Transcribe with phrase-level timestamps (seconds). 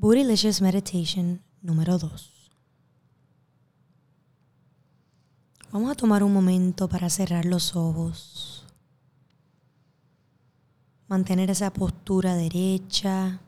[0.00, 2.52] Bootylicious Meditation número 2.
[5.72, 8.64] Vamos a tomar un momento para cerrar los ojos.
[11.08, 13.40] Mantener esa postura derecha.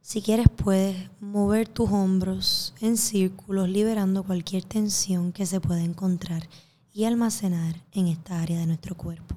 [0.00, 6.48] Si quieres puedes mover tus hombros en círculos liberando cualquier tensión que se pueda encontrar
[6.94, 9.36] y almacenar en esta área de nuestro cuerpo.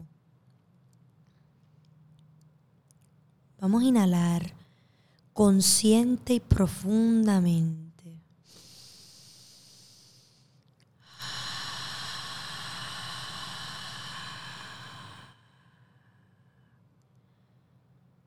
[3.59, 4.64] Vamos a inhalar
[5.35, 8.23] consciente y profundamente.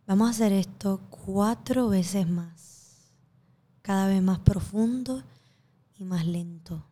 [0.07, 3.11] Vamos a hacer esto cuatro veces más,
[3.81, 5.23] cada vez más profundo
[5.99, 6.85] y más lento.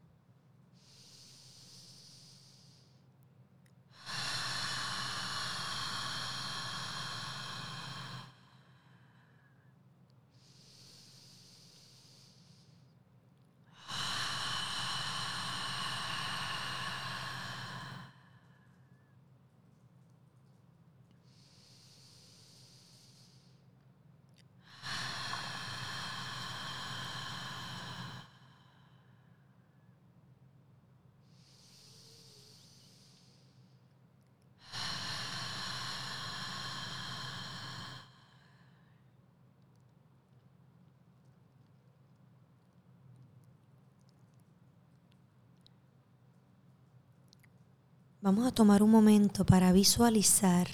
[48.23, 50.67] Vamos a tomar un momento para visualizar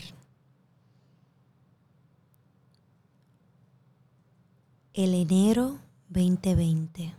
[4.95, 7.15] el enero 2020.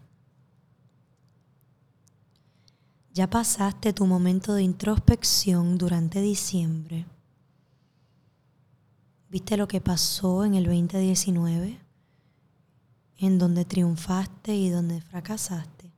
[3.13, 7.05] Ya pasaste tu momento de introspección durante diciembre.
[9.29, 11.79] ¿Viste lo que pasó en el 2019?
[13.17, 15.91] En donde triunfaste y donde fracasaste.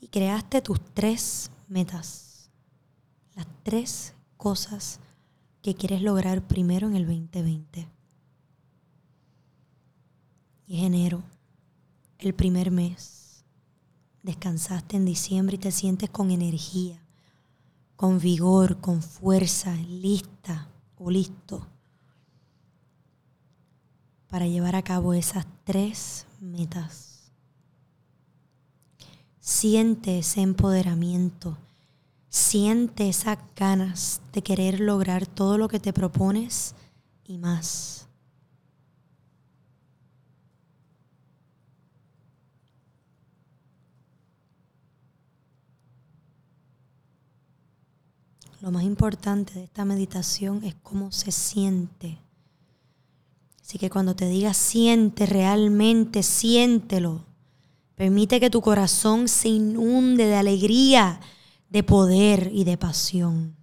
[0.00, 2.50] Y creaste tus tres metas,
[3.34, 5.00] las tres cosas
[5.62, 7.88] que quieres lograr primero en el 2020.
[10.66, 11.22] Y es enero,
[12.18, 13.44] el primer mes.
[14.22, 17.00] Descansaste en diciembre y te sientes con energía,
[17.96, 21.66] con vigor, con fuerza, lista o listo
[24.28, 27.17] para llevar a cabo esas tres metas
[29.50, 31.56] Siente ese empoderamiento,
[32.28, 36.74] siente esas ganas de querer lograr todo lo que te propones
[37.24, 38.06] y más.
[48.60, 52.18] Lo más importante de esta meditación es cómo se siente.
[53.62, 57.27] Así que cuando te diga siente realmente, siéntelo.
[57.98, 61.18] Permite que tu corazón se inunde de alegría,
[61.68, 63.56] de poder y de pasión.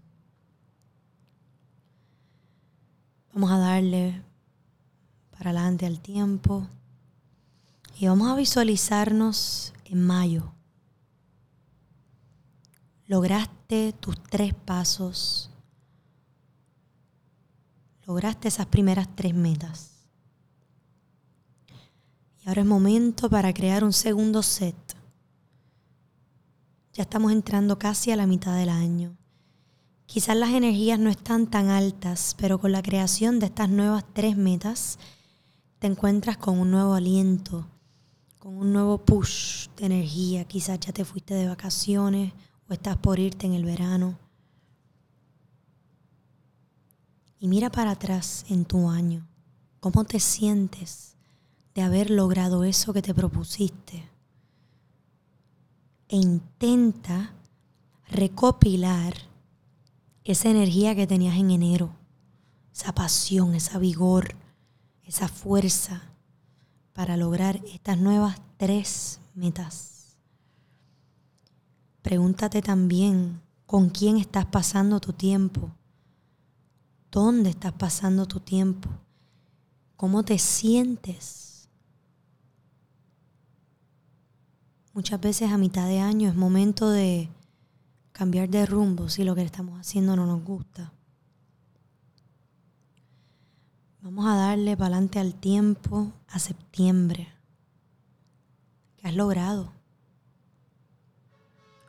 [3.34, 4.22] Vamos a darle
[5.32, 6.68] para adelante al tiempo
[7.98, 10.52] y vamos a visualizarnos en mayo.
[13.08, 15.50] Lograste tus tres pasos.
[18.06, 19.95] Lograste esas primeras tres metas.
[22.46, 24.76] Ahora es momento para crear un segundo set.
[26.94, 29.18] Ya estamos entrando casi a la mitad del año.
[30.06, 34.38] Quizás las energías no están tan altas, pero con la creación de estas nuevas tres
[34.38, 35.00] metas
[35.80, 37.68] te encuentras con un nuevo aliento,
[38.38, 40.46] con un nuevo push de energía.
[40.46, 42.32] Quizás ya te fuiste de vacaciones
[42.70, 44.20] o estás por irte en el verano.
[47.40, 49.28] Y mira para atrás en tu año.
[49.80, 51.15] ¿Cómo te sientes?
[51.76, 54.10] De haber logrado eso que te propusiste.
[56.08, 57.34] E intenta
[58.08, 59.14] recopilar
[60.24, 61.94] esa energía que tenías en enero,
[62.74, 64.36] esa pasión, esa vigor,
[65.04, 66.02] esa fuerza
[66.94, 70.16] para lograr estas nuevas tres metas.
[72.02, 75.72] Pregúntate también con quién estás pasando tu tiempo,
[77.12, 78.90] dónde estás pasando tu tiempo,
[79.98, 81.45] cómo te sientes
[84.96, 87.28] Muchas veces a mitad de año es momento de
[88.14, 90.94] cambiar de rumbo si lo que estamos haciendo no nos gusta.
[94.02, 97.28] Vamos a darle para adelante al tiempo a septiembre.
[98.96, 99.74] ¿Qué has logrado?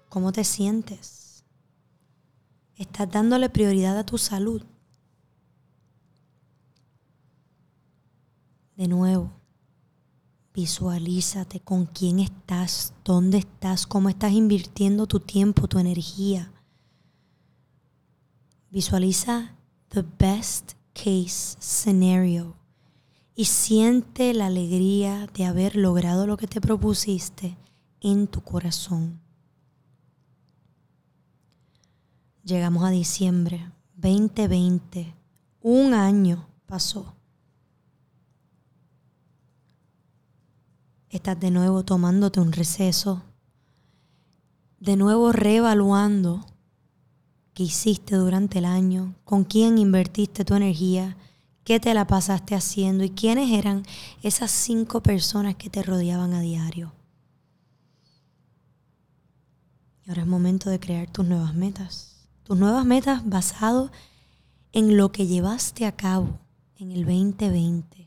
[0.09, 1.45] ¿Cómo te sientes?
[2.75, 4.65] ¿Estás dándole prioridad a tu salud?
[8.75, 9.31] De nuevo,
[10.57, 16.51] visualízate con quién estás, dónde estás, cómo estás invirtiendo tu tiempo, tu energía.
[18.71, 19.55] Visualiza
[19.91, 22.57] the best case scenario
[23.35, 27.59] y siente la alegría de haber logrado lo que te propusiste
[28.01, 29.21] en tu corazón.
[32.45, 35.15] Llegamos a diciembre 2020.
[35.61, 37.16] Un año pasó.
[41.17, 43.23] Estás de nuevo tomándote un receso.
[44.79, 46.45] De nuevo reevaluando
[47.55, 51.17] qué hiciste durante el año, con quién invertiste tu energía,
[51.65, 53.83] qué te la pasaste haciendo y quiénes eran
[54.23, 56.93] esas cinco personas que te rodeaban a diario.
[60.07, 62.29] Ahora es momento de crear tus nuevas metas.
[62.43, 63.91] Tus nuevas metas basado
[64.73, 66.39] en lo que llevaste a cabo
[66.77, 68.06] en el 2020.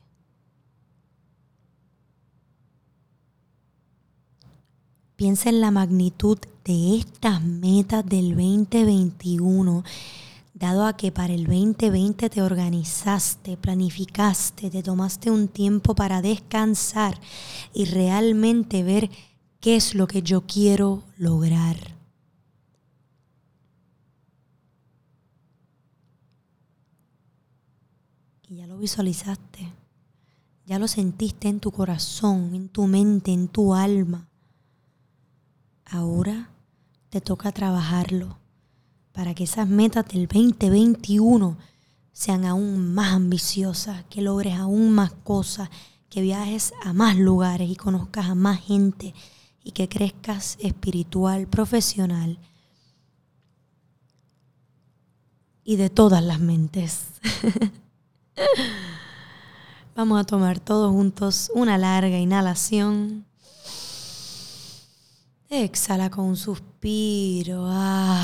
[5.19, 9.83] Piensa en la magnitud de estas metas del 2021,
[10.53, 17.19] dado a que para el 2020 te organizaste, planificaste, te tomaste un tiempo para descansar
[17.73, 19.09] y realmente ver
[19.59, 21.75] qué es lo que yo quiero lograr.
[28.47, 29.69] y ya lo visualizaste,
[30.65, 34.28] ya lo sentiste en tu corazón, en tu mente, en tu alma.
[35.91, 36.49] Ahora
[37.09, 38.37] te toca trabajarlo
[39.11, 41.57] para que esas metas del 2021
[42.11, 45.69] sean aún más ambiciosas, que logres aún más cosas,
[46.09, 49.13] que viajes a más lugares y conozcas a más gente
[49.63, 52.39] y que crezcas espiritual, profesional
[55.63, 57.07] y de todas las mentes.
[59.95, 63.28] Vamos a tomar todos juntos una larga inhalación.
[65.49, 67.63] Exhala con un suspiro.
[67.65, 68.23] Ah.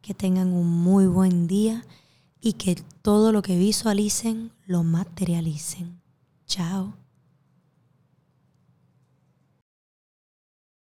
[0.00, 1.84] Que tengan un muy buen día
[2.40, 6.00] y que todo lo que visualicen lo materialicen.
[6.46, 7.01] Chao.